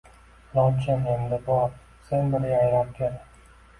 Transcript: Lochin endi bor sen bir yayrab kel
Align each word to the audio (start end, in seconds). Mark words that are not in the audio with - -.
Lochin 0.55 1.03
endi 1.15 1.39
bor 1.49 1.77
sen 2.09 2.33
bir 2.37 2.49
yayrab 2.53 2.93
kel 3.01 3.21